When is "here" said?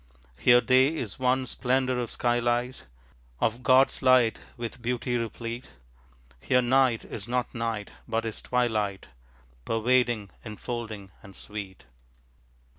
0.39-0.61, 6.39-6.63